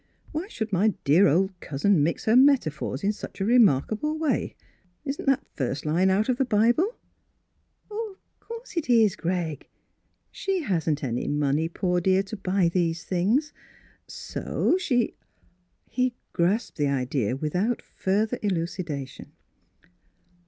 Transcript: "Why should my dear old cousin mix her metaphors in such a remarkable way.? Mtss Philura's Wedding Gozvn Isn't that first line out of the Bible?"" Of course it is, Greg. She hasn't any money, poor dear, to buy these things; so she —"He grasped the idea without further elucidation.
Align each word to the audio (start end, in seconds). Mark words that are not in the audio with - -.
"Why 0.31 0.47
should 0.47 0.73
my 0.73 0.95
dear 1.03 1.27
old 1.27 1.51
cousin 1.59 2.01
mix 2.01 2.25
her 2.25 2.35
metaphors 2.35 3.03
in 3.03 3.13
such 3.13 3.39
a 3.39 3.45
remarkable 3.45 4.17
way.? 4.17 4.55
Mtss 5.05 5.05
Philura's 5.05 5.05
Wedding 5.05 5.05
Gozvn 5.05 5.09
Isn't 5.09 5.25
that 5.27 5.47
first 5.53 5.85
line 5.85 6.09
out 6.09 6.27
of 6.29 6.37
the 6.37 6.45
Bible?"" 6.45 6.95
Of 7.91 8.17
course 8.39 8.75
it 8.75 8.89
is, 8.89 9.15
Greg. 9.15 9.67
She 10.31 10.61
hasn't 10.61 11.03
any 11.03 11.27
money, 11.27 11.69
poor 11.69 12.01
dear, 12.01 12.23
to 12.23 12.35
buy 12.35 12.67
these 12.67 13.03
things; 13.03 13.53
so 14.07 14.75
she 14.79 15.13
—"He 15.87 16.15
grasped 16.33 16.77
the 16.79 16.87
idea 16.87 17.35
without 17.35 17.83
further 17.83 18.39
elucidation. 18.41 19.33